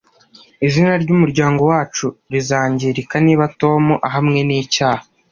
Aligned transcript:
Izina 0.67 0.93
ryumuryango 1.03 1.61
wacu 1.71 2.07
rizangirika 2.33 3.15
niba 3.25 3.43
Tom 3.61 3.83
ahamwe 4.07 4.39
n'icyaha 4.47 5.03